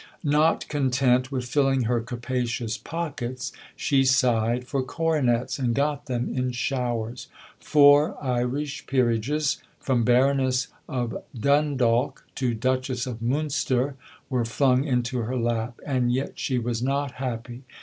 Not 0.23 0.67
content 0.67 1.31
with 1.31 1.45
filling 1.45 1.83
her 1.83 2.01
capacious 2.01 2.75
pockets, 2.75 3.51
she 3.75 4.03
sighed 4.03 4.65
for 4.65 4.81
coronets 4.81 5.59
and 5.59 5.75
got 5.75 6.07
them 6.07 6.33
in 6.35 6.53
showers. 6.53 7.27
Four 7.59 8.17
Irish 8.19 8.87
Peerages, 8.87 9.61
from 9.79 10.03
Baroness 10.03 10.69
of 10.89 11.23
Dundalk 11.39 12.25
to 12.33 12.55
Duchess 12.55 13.05
of 13.05 13.21
Munster, 13.21 13.93
were 14.27 14.43
flung 14.43 14.85
into 14.85 15.19
her 15.19 15.37
lap. 15.37 15.79
And 15.85 16.11
yet 16.11 16.31
she 16.39 16.57
was 16.57 16.81
not 16.81 17.11
happy. 17.11 17.61